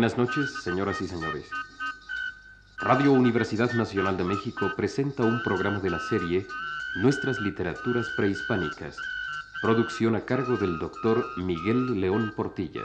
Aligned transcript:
Buenas 0.00 0.16
noches, 0.16 0.54
señoras 0.62 0.98
y 1.02 1.06
señores. 1.06 1.44
Radio 2.78 3.12
Universidad 3.12 3.70
Nacional 3.74 4.16
de 4.16 4.24
México 4.24 4.72
presenta 4.74 5.24
un 5.24 5.42
programa 5.42 5.78
de 5.80 5.90
la 5.90 5.98
serie 5.98 6.46
Nuestras 7.02 7.38
Literaturas 7.38 8.08
Prehispánicas, 8.16 8.96
producción 9.60 10.16
a 10.16 10.24
cargo 10.24 10.56
del 10.56 10.78
doctor 10.78 11.26
Miguel 11.36 12.00
León 12.00 12.32
Portilla. 12.34 12.80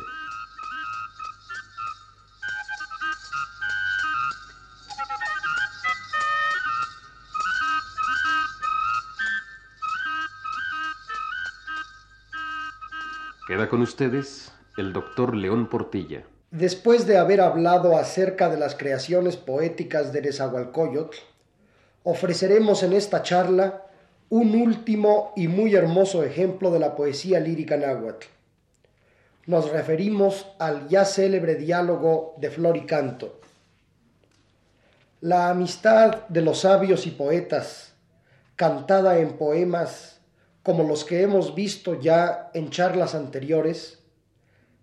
Queda 13.48 13.70
con 13.70 13.82
ustedes 13.82 14.52
el 14.76 14.92
doctor 14.92 15.34
León 15.34 15.68
Portilla. 15.68 16.26
Después 16.58 17.06
de 17.06 17.18
haber 17.18 17.42
hablado 17.42 17.98
acerca 17.98 18.48
de 18.48 18.56
las 18.56 18.76
creaciones 18.76 19.36
poéticas 19.36 20.14
de 20.14 20.22
Nezahualcóyotl, 20.22 21.18
ofreceremos 22.06 22.82
en 22.82 22.94
esta 22.94 23.24
charla 23.24 23.84
un 24.30 24.56
último 24.56 25.34
y 25.36 25.50
muy 25.50 25.76
hermoso 25.76 26.24
ejemplo 26.24 26.72
de 26.72 26.80
la 26.80 26.96
poesía 26.96 27.42
lírica 27.42 27.76
náhuatl. 27.76 28.28
Nos 29.48 29.70
referimos 29.70 30.48
al 30.58 30.88
ya 30.88 31.04
célebre 31.04 31.56
diálogo 31.56 32.36
de 32.38 32.50
Flor 32.50 32.78
y 32.78 32.86
Canto. 32.86 33.42
La 35.20 35.50
amistad 35.50 36.26
de 36.30 36.40
los 36.40 36.62
sabios 36.62 37.06
y 37.06 37.12
poetas, 37.12 37.96
cantada 38.56 39.18
en 39.18 39.34
poemas 39.34 40.22
como 40.64 40.84
los 40.84 41.04
que 41.04 41.22
hemos 41.22 41.54
visto 41.54 42.00
ya 42.00 42.50
en 42.54 42.70
charlas 42.70 43.14
anteriores, 43.14 44.05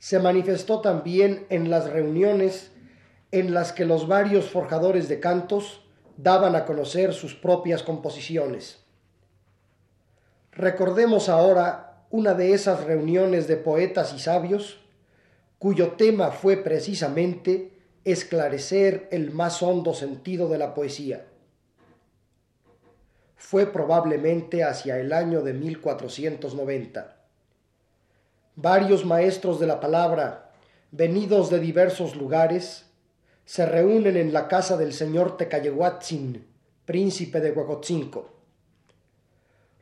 se 0.02 0.18
manifestó 0.18 0.80
también 0.80 1.46
en 1.48 1.70
las 1.70 1.88
reuniones 1.88 2.72
en 3.30 3.54
las 3.54 3.72
que 3.72 3.84
los 3.84 4.08
varios 4.08 4.50
forjadores 4.50 5.08
de 5.08 5.20
cantos 5.20 5.84
daban 6.16 6.56
a 6.56 6.64
conocer 6.64 7.12
sus 7.12 7.36
propias 7.36 7.84
composiciones. 7.84 8.82
Recordemos 10.50 11.28
ahora 11.28 12.04
una 12.10 12.34
de 12.34 12.52
esas 12.52 12.82
reuniones 12.82 13.46
de 13.46 13.56
poetas 13.56 14.12
y 14.12 14.18
sabios 14.18 14.80
cuyo 15.60 15.92
tema 15.92 16.32
fue 16.32 16.56
precisamente 16.56 17.70
esclarecer 18.04 19.06
el 19.12 19.30
más 19.30 19.62
hondo 19.62 19.94
sentido 19.94 20.48
de 20.48 20.58
la 20.58 20.74
poesía. 20.74 21.26
Fue 23.36 23.66
probablemente 23.66 24.64
hacia 24.64 24.98
el 24.98 25.12
año 25.12 25.42
de 25.42 25.52
1490. 25.52 27.21
Varios 28.56 29.06
maestros 29.06 29.58
de 29.60 29.66
la 29.66 29.80
palabra, 29.80 30.52
venidos 30.90 31.48
de 31.48 31.58
diversos 31.58 32.16
lugares, 32.16 32.84
se 33.46 33.64
reúnen 33.64 34.14
en 34.18 34.34
la 34.34 34.46
casa 34.46 34.76
del 34.76 34.92
señor 34.92 35.38
Tecayehuatzin, 35.38 36.46
príncipe 36.84 37.40
de 37.40 37.52
Huacotzinco. 37.52 38.28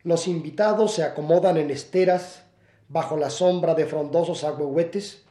Los 0.04 0.28
invitados 0.28 0.94
se 0.94 1.02
acomodan 1.02 1.56
en 1.56 1.72
esteras, 1.72 2.44
bajo 2.88 3.16
la 3.16 3.30
sombra 3.30 3.74
de 3.74 3.86
frondosos 3.86 4.44
agüehuetes, 4.44 5.24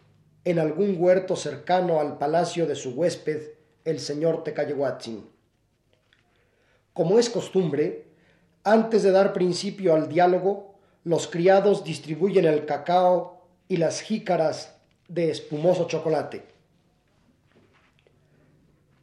en 0.44 0.60
algún 0.60 0.98
huerto 1.00 1.38
cercano 1.38 2.02
al 2.02 2.18
palacio 2.18 2.68
de 2.68 2.76
su 2.76 2.92
huésped, 2.92 3.54
el 3.86 4.02
señor 4.02 4.44
Tecayehuatzin. 4.44 5.30
Como 6.92 7.18
es 7.18 7.30
costumbre, 7.30 8.08
antes 8.66 9.04
de 9.04 9.12
dar 9.12 9.32
principio 9.32 9.96
al 9.96 10.10
diálogo, 10.10 10.69
los 11.04 11.28
criados 11.28 11.84
distribuyen 11.84 12.46
el 12.46 12.66
cacao 12.66 13.46
y 13.68 13.78
las 13.78 14.02
jícaras 14.02 14.76
de 15.08 15.32
espumoso 15.32 15.88
chocolate. 15.88 16.44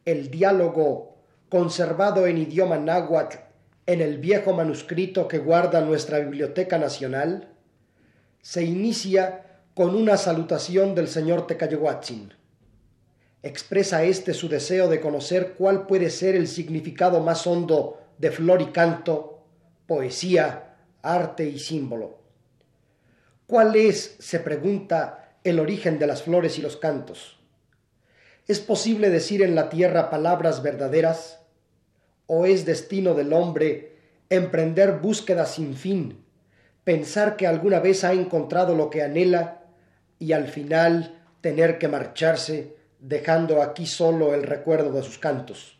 El 0.04 0.30
diálogo, 0.30 1.16
conservado 1.48 2.26
en 2.26 2.38
idioma 2.38 2.78
náhuatl 2.78 3.38
en 3.86 4.00
el 4.00 4.18
viejo 4.18 4.52
manuscrito 4.52 5.28
que 5.28 5.38
guarda 5.38 5.80
nuestra 5.80 6.18
Biblioteca 6.18 6.78
Nacional, 6.78 7.48
se 8.42 8.64
inicia 8.64 9.44
con 9.74 9.94
una 9.94 10.16
salutación 10.16 10.94
del 10.94 11.08
señor 11.08 11.46
Tecayehuatzin. 11.46 12.32
Expresa 13.42 14.02
éste 14.02 14.34
su 14.34 14.48
deseo 14.48 14.88
de 14.88 15.00
conocer 15.00 15.54
cuál 15.56 15.86
puede 15.86 16.10
ser 16.10 16.34
el 16.34 16.48
significado 16.48 17.20
más 17.20 17.46
hondo 17.46 18.00
de 18.18 18.30
flor 18.30 18.62
y 18.62 18.66
canto, 18.66 19.44
poesía, 19.86 20.65
arte 21.14 21.44
y 21.44 21.58
símbolo. 21.58 22.18
¿Cuál 23.46 23.76
es, 23.76 24.16
se 24.18 24.40
pregunta, 24.40 25.36
el 25.44 25.60
origen 25.60 25.98
de 25.98 26.06
las 26.06 26.22
flores 26.22 26.58
y 26.58 26.62
los 26.62 26.76
cantos? 26.76 27.38
¿Es 28.48 28.60
posible 28.60 29.10
decir 29.10 29.42
en 29.42 29.54
la 29.54 29.68
tierra 29.68 30.10
palabras 30.10 30.62
verdaderas? 30.62 31.40
¿O 32.26 32.46
es 32.46 32.64
destino 32.64 33.14
del 33.14 33.32
hombre 33.32 33.96
emprender 34.30 34.98
búsqueda 34.98 35.46
sin 35.46 35.76
fin, 35.76 36.24
pensar 36.82 37.36
que 37.36 37.46
alguna 37.46 37.78
vez 37.78 38.02
ha 38.02 38.12
encontrado 38.12 38.74
lo 38.74 38.90
que 38.90 39.02
anhela 39.02 39.62
y 40.18 40.32
al 40.32 40.48
final 40.48 41.22
tener 41.40 41.78
que 41.78 41.88
marcharse 41.88 42.76
dejando 42.98 43.62
aquí 43.62 43.86
solo 43.86 44.34
el 44.34 44.42
recuerdo 44.42 44.90
de 44.92 45.02
sus 45.02 45.18
cantos? 45.18 45.78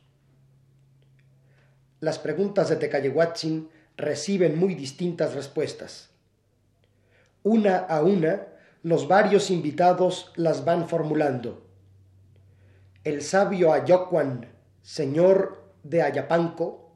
Las 1.99 2.19
preguntas 2.19 2.69
de 2.69 2.77
Tecayehuatzin 2.77 3.69
reciben 3.97 4.59
muy 4.59 4.75
distintas 4.75 5.35
respuestas. 5.35 6.11
Una 7.43 7.79
a 7.79 8.03
una, 8.03 8.47
los 8.83 9.09
varios 9.09 9.51
invitados 9.51 10.33
las 10.37 10.65
van 10.65 10.89
formulando. 10.89 11.63
El 13.05 13.23
sabio 13.23 13.73
Ayocuan, 13.73 14.49
señor 14.83 15.65
de 15.83 16.03
Ayapanco, 16.03 16.93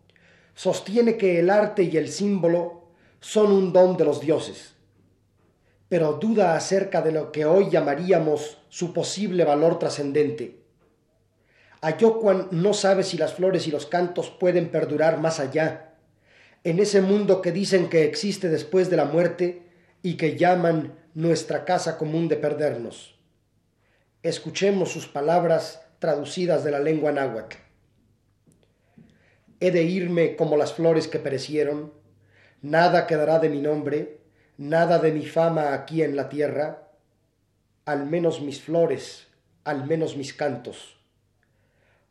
sostiene 0.54 1.16
que 1.16 1.38
el 1.38 1.50
arte 1.50 1.84
y 1.84 1.96
el 1.96 2.08
símbolo 2.08 2.88
son 3.20 3.52
un 3.52 3.72
don 3.72 3.96
de 3.96 4.04
los 4.04 4.20
dioses, 4.20 4.74
pero 5.88 6.14
duda 6.14 6.56
acerca 6.56 7.00
de 7.02 7.12
lo 7.12 7.32
que 7.32 7.44
hoy 7.44 7.70
llamaríamos 7.70 8.58
su 8.68 8.92
posible 8.92 9.44
valor 9.44 9.78
trascendente. 9.78 10.60
Ayocuan 11.80 12.48
no 12.50 12.74
sabe 12.74 13.04
si 13.04 13.16
las 13.16 13.34
flores 13.34 13.66
y 13.66 13.70
los 13.70 13.86
cantos 13.86 14.30
pueden 14.30 14.70
perdurar 14.70 15.18
más 15.18 15.40
allá 15.40 15.89
en 16.64 16.78
ese 16.78 17.00
mundo 17.00 17.40
que 17.40 17.52
dicen 17.52 17.88
que 17.88 18.04
existe 18.04 18.48
después 18.48 18.90
de 18.90 18.96
la 18.96 19.06
muerte 19.06 19.62
y 20.02 20.16
que 20.16 20.36
llaman 20.36 20.94
nuestra 21.14 21.64
casa 21.64 21.96
común 21.96 22.28
de 22.28 22.36
perdernos. 22.36 23.18
Escuchemos 24.22 24.92
sus 24.92 25.06
palabras 25.06 25.82
traducidas 25.98 26.62
de 26.62 26.70
la 26.70 26.80
lengua 26.80 27.12
náhuatl. 27.12 27.56
He 29.60 29.70
de 29.70 29.82
irme 29.82 30.36
como 30.36 30.56
las 30.56 30.74
flores 30.74 31.08
que 31.08 31.18
perecieron, 31.18 31.92
nada 32.62 33.06
quedará 33.06 33.38
de 33.38 33.48
mi 33.48 33.60
nombre, 33.60 34.20
nada 34.56 34.98
de 34.98 35.12
mi 35.12 35.24
fama 35.24 35.72
aquí 35.72 36.02
en 36.02 36.16
la 36.16 36.28
tierra, 36.28 36.90
al 37.86 38.06
menos 38.06 38.42
mis 38.42 38.60
flores, 38.60 39.28
al 39.64 39.86
menos 39.86 40.16
mis 40.16 40.34
cantos. 40.34 40.98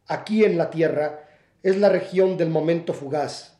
Aquí 0.07 0.43
en 0.43 0.57
la 0.57 0.71
tierra 0.71 1.27
es 1.61 1.77
la 1.77 1.89
región 1.89 2.37
del 2.37 2.49
momento 2.49 2.93
fugaz, 2.93 3.58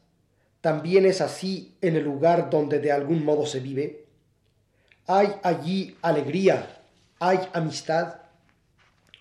también 0.62 1.06
es 1.06 1.22
así 1.22 1.78
en 1.82 1.96
el 1.96 2.04
lugar 2.04 2.50
donde 2.50 2.80
de 2.80 2.92
algún 2.92 3.24
modo 3.24 3.46
se 3.46 3.60
vive. 3.60 4.06
¿Hay 5.08 5.34
allí 5.44 5.98
alegría? 6.02 6.82
¿Hay 7.20 7.40
amistad? 7.54 8.16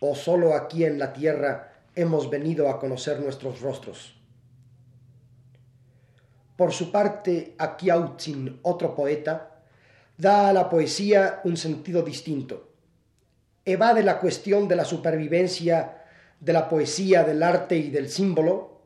¿O 0.00 0.14
solo 0.14 0.54
aquí 0.54 0.84
en 0.84 0.98
la 0.98 1.12
tierra 1.12 1.72
hemos 1.94 2.28
venido 2.28 2.68
a 2.68 2.78
conocer 2.80 3.20
nuestros 3.20 3.60
rostros? 3.60 4.14
Por 6.56 6.72
su 6.72 6.90
parte, 6.90 7.54
Akiautzin, 7.56 8.58
otro 8.62 8.94
poeta, 8.96 9.62
da 10.16 10.48
a 10.48 10.52
la 10.52 10.68
poesía 10.68 11.40
un 11.44 11.56
sentido 11.56 12.02
distinto. 12.02 12.72
Evade 13.64 14.02
la 14.02 14.18
cuestión 14.18 14.66
de 14.66 14.74
la 14.74 14.84
supervivencia 14.84 16.02
de 16.40 16.52
la 16.52 16.68
poesía, 16.68 17.22
del 17.22 17.42
arte 17.42 17.76
y 17.76 17.90
del 17.90 18.08
símbolo 18.08 18.77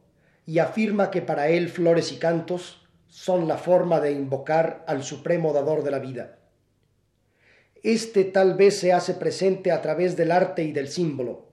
y 0.46 0.58
afirma 0.58 1.10
que 1.10 1.22
para 1.22 1.48
él 1.48 1.68
flores 1.68 2.12
y 2.12 2.16
cantos 2.16 2.86
son 3.08 3.46
la 3.46 3.58
forma 3.58 4.00
de 4.00 4.12
invocar 4.12 4.84
al 4.86 5.04
supremo 5.04 5.52
dador 5.52 5.84
de 5.84 5.90
la 5.90 5.98
vida. 5.98 6.38
Este 7.82 8.24
tal 8.24 8.54
vez 8.54 8.78
se 8.78 8.92
hace 8.92 9.14
presente 9.14 9.72
a 9.72 9.82
través 9.82 10.16
del 10.16 10.32
arte 10.32 10.62
y 10.62 10.72
del 10.72 10.88
símbolo. 10.88 11.46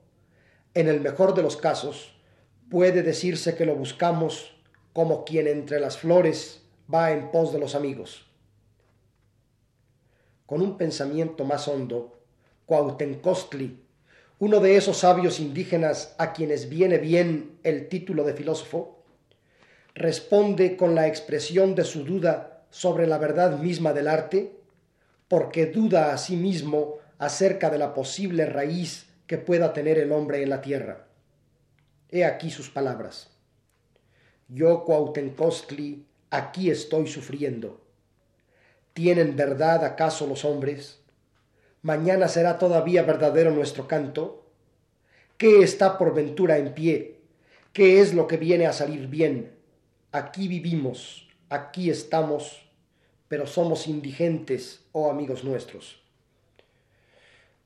En 0.74 0.88
el 0.88 1.00
mejor 1.00 1.34
de 1.34 1.42
los 1.42 1.56
casos, 1.56 2.16
puede 2.70 3.02
decirse 3.02 3.56
que 3.56 3.66
lo 3.66 3.74
buscamos 3.74 4.54
como 4.92 5.24
quien 5.24 5.48
entre 5.48 5.80
las 5.80 5.98
flores 5.98 6.62
va 6.92 7.12
en 7.12 7.30
pos 7.30 7.52
de 7.52 7.58
los 7.58 7.74
amigos. 7.74 8.26
Con 10.46 10.62
un 10.62 10.76
pensamiento 10.76 11.44
más 11.44 11.68
hondo, 11.68 12.20
Cuauhtencostli 12.66 13.89
uno 14.40 14.60
de 14.60 14.76
esos 14.76 14.96
sabios 14.96 15.38
indígenas 15.38 16.14
a 16.16 16.32
quienes 16.32 16.70
viene 16.70 16.96
bien 16.96 17.58
el 17.62 17.88
título 17.88 18.24
de 18.24 18.32
filósofo, 18.32 19.04
responde 19.94 20.78
con 20.78 20.94
la 20.94 21.06
expresión 21.06 21.74
de 21.74 21.84
su 21.84 22.04
duda 22.04 22.64
sobre 22.70 23.06
la 23.06 23.18
verdad 23.18 23.58
misma 23.58 23.92
del 23.92 24.08
arte, 24.08 24.56
porque 25.28 25.66
duda 25.66 26.14
a 26.14 26.16
sí 26.16 26.36
mismo 26.36 26.96
acerca 27.18 27.68
de 27.68 27.76
la 27.76 27.92
posible 27.92 28.46
raíz 28.46 29.10
que 29.26 29.36
pueda 29.36 29.74
tener 29.74 29.98
el 29.98 30.10
hombre 30.10 30.42
en 30.42 30.48
la 30.48 30.62
tierra. 30.62 31.06
He 32.08 32.24
aquí 32.24 32.50
sus 32.50 32.70
palabras. 32.70 33.28
Yo, 34.48 34.84
Cuautencostli, 34.86 36.06
aquí 36.30 36.70
estoy 36.70 37.08
sufriendo. 37.08 37.82
¿Tienen 38.94 39.36
verdad 39.36 39.84
acaso 39.84 40.26
los 40.26 40.46
hombres? 40.46 40.99
¿Mañana 41.82 42.28
será 42.28 42.58
todavía 42.58 43.04
verdadero 43.04 43.50
nuestro 43.52 43.88
canto? 43.88 44.44
¿Qué 45.38 45.62
está 45.62 45.96
por 45.96 46.12
ventura 46.12 46.58
en 46.58 46.74
pie? 46.74 47.20
¿Qué 47.72 48.02
es 48.02 48.12
lo 48.12 48.26
que 48.26 48.36
viene 48.36 48.66
a 48.66 48.74
salir 48.74 49.06
bien? 49.06 49.52
Aquí 50.12 50.46
vivimos, 50.46 51.26
aquí 51.48 51.88
estamos, 51.88 52.68
pero 53.28 53.46
somos 53.46 53.86
indigentes, 53.86 54.84
oh 54.92 55.10
amigos 55.10 55.42
nuestros. 55.42 56.02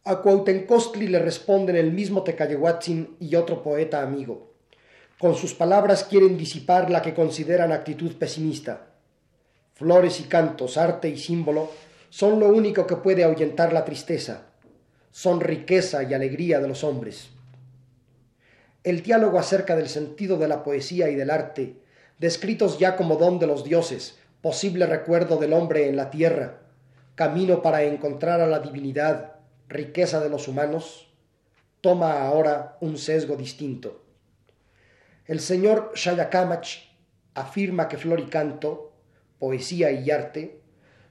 A 0.05 0.23
Cuauhtencostli 0.23 1.09
le 1.09 1.19
responden 1.19 1.75
el 1.75 1.91
mismo 1.91 2.23
Tecayehuatzin 2.23 3.17
y 3.19 3.35
otro 3.35 3.65
poeta 3.65 4.03
amigo. 4.03 4.53
Con 5.19 5.35
sus 5.35 5.55
palabras 5.55 6.05
quieren 6.05 6.39
disipar 6.39 6.89
la 6.89 7.03
que 7.03 7.15
consideran 7.15 7.73
actitud 7.73 8.13
pesimista. 8.17 8.91
Flores 9.73 10.21
y 10.21 10.25
cantos, 10.25 10.77
arte 10.77 11.09
y 11.09 11.17
símbolo 11.17 11.71
son 12.15 12.39
lo 12.39 12.47
único 12.47 12.87
que 12.87 12.95
puede 12.95 13.25
ahuyentar 13.25 13.73
la 13.73 13.85
tristeza. 13.85 14.43
Son 15.11 15.41
riqueza 15.41 16.05
y 16.05 16.15
alegría 16.15 16.61
de 16.61 16.69
los 16.69 16.85
hombres. 16.85 17.31
El 18.85 19.03
diálogo 19.03 19.37
acerca 19.37 19.75
del 19.75 19.89
sentido 19.89 20.39
de 20.39 20.47
la 20.47 20.63
poesía 20.63 21.09
y 21.09 21.17
del 21.17 21.29
arte, 21.29 21.75
descritos 22.21 22.79
ya 22.79 22.95
como 22.95 23.17
don 23.17 23.41
de 23.41 23.49
los 23.49 23.65
dioses, 23.65 24.17
posible 24.43 24.87
recuerdo 24.87 25.39
del 25.39 25.53
hombre 25.53 25.89
en 25.89 25.97
la 25.97 26.11
tierra, 26.11 26.61
camino 27.17 27.63
para 27.63 27.83
encontrar 27.83 28.41
a 28.41 28.47
la 28.47 28.61
divinidad, 28.61 29.33
riqueza 29.69 30.21
de 30.21 30.29
los 30.29 30.47
humanos, 30.47 31.13
toma 31.81 32.23
ahora 32.23 32.77
un 32.81 32.97
sesgo 32.97 33.35
distinto. 33.35 34.05
El 35.27 35.41
señor 35.41 35.91
Shayakamach 35.97 36.69
afirma 37.35 37.89
que 37.89 37.99
flor 37.99 38.21
y 38.21 38.27
canto, 38.27 38.93
poesía 39.41 39.91
y 39.91 40.13
arte, 40.13 40.61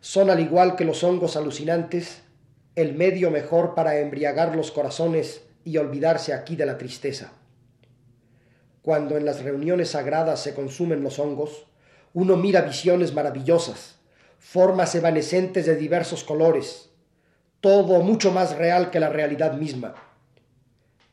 son 0.04 0.30
al 0.30 0.42
igual 0.42 0.76
que 0.76 0.84
los 0.84 1.02
hongos 1.06 1.38
alucinantes, 1.38 2.24
el 2.76 2.94
medio 2.94 3.32
mejor 3.32 3.74
para 3.74 4.00
embriagar 4.00 4.54
los 4.54 4.70
corazones 4.70 5.44
y 5.64 5.78
olvidarse 5.78 6.34
aquí 6.34 6.58
de 6.58 6.66
la 6.66 6.78
tristeza. 6.78 7.32
Cuando 8.82 9.16
en 9.16 9.24
las 9.24 9.42
reuniones 9.42 9.92
sagradas 9.92 10.42
se 10.42 10.54
consumen 10.54 11.04
los 11.04 11.20
hongos, 11.20 11.68
uno 12.14 12.36
mira 12.36 12.64
visiones 12.64 13.14
maravillosas, 13.14 13.96
formas 14.40 14.94
evanescentes 14.94 15.66
de 15.66 15.78
diversos 15.78 16.26
colores, 16.26 16.90
todo 17.62 18.02
mucho 18.02 18.34
más 18.34 18.58
real 18.58 18.92
que 18.92 19.00
la 19.00 19.08
realidad 19.08 19.54
misma. 19.54 19.96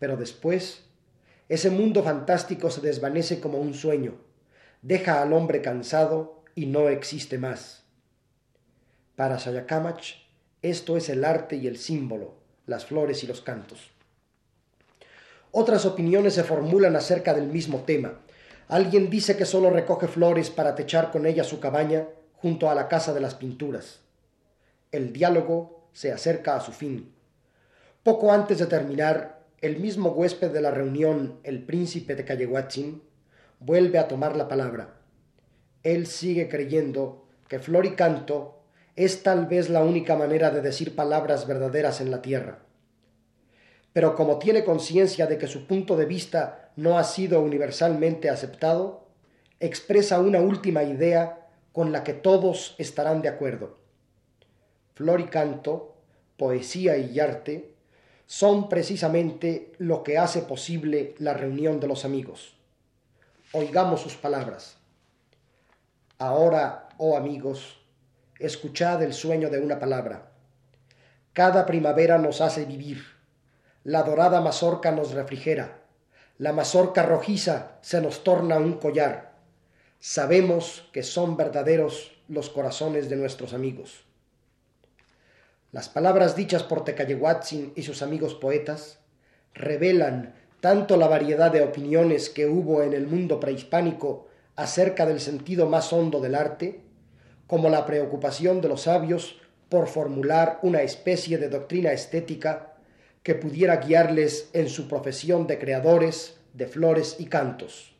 Pero 0.00 0.16
después, 0.16 0.82
ese 1.48 1.70
mundo 1.70 2.02
fantástico 2.02 2.70
se 2.70 2.80
desvanece 2.80 3.38
como 3.38 3.58
un 3.58 3.72
sueño, 3.72 4.16
deja 4.82 5.22
al 5.22 5.32
hombre 5.32 5.62
cansado 5.62 6.42
y 6.56 6.66
no 6.66 6.88
existe 6.88 7.38
más. 7.38 7.79
Para 9.20 9.38
Sayakamach, 9.38 10.14
esto 10.62 10.96
es 10.96 11.10
el 11.10 11.26
arte 11.26 11.56
y 11.56 11.66
el 11.66 11.76
símbolo, 11.76 12.36
las 12.64 12.86
flores 12.86 13.22
y 13.22 13.26
los 13.26 13.42
cantos. 13.42 13.90
Otras 15.50 15.84
opiniones 15.84 16.32
se 16.32 16.42
formulan 16.42 16.96
acerca 16.96 17.34
del 17.34 17.46
mismo 17.46 17.80
tema. 17.80 18.22
Alguien 18.66 19.10
dice 19.10 19.36
que 19.36 19.44
solo 19.44 19.68
recoge 19.68 20.08
flores 20.08 20.48
para 20.48 20.74
techar 20.74 21.10
con 21.10 21.26
ellas 21.26 21.48
su 21.48 21.60
cabaña 21.60 22.06
junto 22.36 22.70
a 22.70 22.74
la 22.74 22.88
casa 22.88 23.12
de 23.12 23.20
las 23.20 23.34
pinturas. 23.34 24.00
El 24.90 25.12
diálogo 25.12 25.84
se 25.92 26.12
acerca 26.12 26.56
a 26.56 26.60
su 26.60 26.72
fin. 26.72 27.12
Poco 28.02 28.32
antes 28.32 28.58
de 28.58 28.68
terminar, 28.68 29.42
el 29.60 29.80
mismo 29.80 30.12
huésped 30.12 30.50
de 30.50 30.62
la 30.62 30.70
reunión, 30.70 31.40
el 31.42 31.62
príncipe 31.62 32.14
de 32.14 32.24
Callehuachín, 32.24 33.02
vuelve 33.58 33.98
a 33.98 34.08
tomar 34.08 34.34
la 34.34 34.48
palabra. 34.48 34.94
Él 35.82 36.06
sigue 36.06 36.48
creyendo 36.48 37.26
que 37.48 37.58
flor 37.58 37.84
y 37.84 37.96
canto 37.96 38.59
es 39.04 39.22
tal 39.22 39.46
vez 39.46 39.70
la 39.70 39.82
única 39.82 40.16
manera 40.16 40.50
de 40.50 40.60
decir 40.60 40.94
palabras 40.94 41.46
verdaderas 41.46 42.00
en 42.00 42.10
la 42.10 42.22
tierra. 42.22 42.58
Pero 43.92 44.14
como 44.14 44.38
tiene 44.38 44.64
conciencia 44.64 45.26
de 45.26 45.38
que 45.38 45.46
su 45.46 45.66
punto 45.66 45.96
de 45.96 46.06
vista 46.06 46.70
no 46.76 46.98
ha 46.98 47.04
sido 47.04 47.40
universalmente 47.40 48.30
aceptado, 48.30 49.08
expresa 49.58 50.20
una 50.20 50.40
última 50.40 50.82
idea 50.82 51.48
con 51.72 51.92
la 51.92 52.04
que 52.04 52.14
todos 52.14 52.74
estarán 52.78 53.22
de 53.22 53.28
acuerdo 53.28 53.80
flor 55.00 55.20
y 55.20 55.28
canto, 55.28 55.94
poesía 56.36 56.98
y 56.98 57.20
arte, 57.20 57.72
son 58.26 58.68
precisamente 58.68 59.72
lo 59.78 60.02
que 60.02 60.18
hace 60.18 60.42
posible 60.42 61.14
la 61.16 61.32
reunión 61.32 61.80
de 61.80 61.86
los 61.86 62.04
amigos. 62.04 62.54
Oigamos 63.52 64.02
sus 64.02 64.16
palabras. 64.16 64.76
Ahora, 66.18 66.90
oh 66.98 67.16
amigos, 67.16 67.79
escuchad 68.40 69.02
el 69.02 69.12
sueño 69.12 69.50
de 69.50 69.60
una 69.60 69.78
palabra. 69.78 70.32
Cada 71.32 71.66
primavera 71.66 72.18
nos 72.18 72.40
hace 72.40 72.64
vivir. 72.64 73.04
La 73.84 74.02
dorada 74.02 74.40
mazorca 74.40 74.90
nos 74.90 75.12
refrigera. 75.12 75.78
La 76.38 76.52
mazorca 76.52 77.02
rojiza 77.02 77.78
se 77.82 78.00
nos 78.00 78.24
torna 78.24 78.56
un 78.56 78.74
collar. 78.74 79.34
Sabemos 80.00 80.88
que 80.92 81.02
son 81.02 81.36
verdaderos 81.36 82.12
los 82.28 82.50
corazones 82.50 83.10
de 83.10 83.16
nuestros 83.16 83.52
amigos. 83.52 84.04
Las 85.72 85.88
palabras 85.88 86.34
dichas 86.34 86.62
por 86.62 86.84
Tecayehuatzin 86.84 87.74
y 87.76 87.82
sus 87.82 88.02
amigos 88.02 88.34
poetas 88.34 88.98
revelan 89.54 90.34
tanto 90.60 90.96
la 90.96 91.06
variedad 91.06 91.52
de 91.52 91.62
opiniones 91.62 92.28
que 92.28 92.46
hubo 92.46 92.82
en 92.82 92.92
el 92.92 93.06
mundo 93.06 93.38
prehispánico 93.38 94.26
acerca 94.56 95.06
del 95.06 95.20
sentido 95.20 95.68
más 95.68 95.92
hondo 95.92 96.20
del 96.20 96.34
arte, 96.34 96.82
como 97.50 97.68
la 97.68 97.84
preocupación 97.84 98.60
de 98.60 98.68
los 98.68 98.82
sabios 98.82 99.40
por 99.68 99.88
formular 99.88 100.60
una 100.62 100.82
especie 100.82 101.36
de 101.36 101.48
doctrina 101.48 101.90
estética 101.90 102.74
que 103.24 103.34
pudiera 103.34 103.78
guiarles 103.78 104.50
en 104.52 104.68
su 104.68 104.86
profesión 104.86 105.48
de 105.48 105.58
creadores 105.58 106.38
de 106.54 106.68
flores 106.68 107.16
y 107.18 107.26
cantos. 107.26 107.96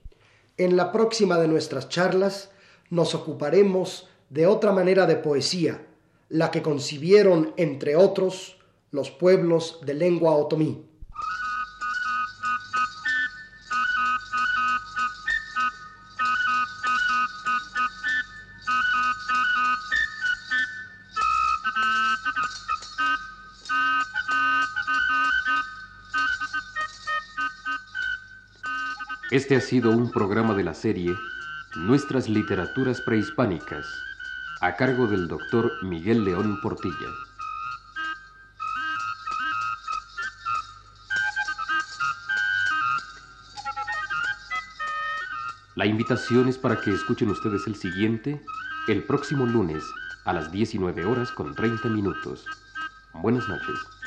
En 0.56 0.76
la 0.76 0.92
próxima 0.92 1.36
de 1.40 1.48
nuestras 1.48 1.88
charlas 1.88 2.52
nos 2.90 3.16
ocuparemos 3.16 4.08
de 4.28 4.46
otra 4.46 4.70
manera 4.70 5.06
de 5.06 5.16
poesía, 5.16 5.84
la 6.28 6.52
que 6.52 6.62
concibieron, 6.62 7.52
entre 7.56 7.96
otros, 7.96 8.56
los 8.92 9.10
pueblos 9.10 9.80
de 9.84 9.94
lengua 9.94 10.30
otomí. 10.36 10.86
Este 29.30 29.54
ha 29.54 29.60
sido 29.60 29.92
un 29.92 30.10
programa 30.10 30.54
de 30.54 30.64
la 30.64 30.74
serie 30.74 31.14
Nuestras 31.76 32.28
Literaturas 32.28 33.00
Prehispánicas 33.00 33.86
a 34.60 34.74
cargo 34.74 35.06
del 35.06 35.28
doctor 35.28 35.70
Miguel 35.84 36.24
León 36.24 36.60
Portilla. 36.60 36.96
La 45.76 45.86
invitación 45.86 46.48
es 46.48 46.58
para 46.58 46.80
que 46.80 46.90
escuchen 46.92 47.30
ustedes 47.30 47.68
el 47.68 47.76
siguiente 47.76 48.42
el 48.88 49.04
próximo 49.04 49.46
lunes 49.46 49.84
a 50.24 50.32
las 50.32 50.50
19 50.50 51.04
horas 51.04 51.30
con 51.30 51.54
30 51.54 51.88
minutos. 51.88 52.46
Buenas 53.12 53.48
noches. 53.48 53.99